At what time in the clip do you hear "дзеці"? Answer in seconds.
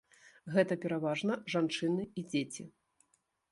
2.33-2.69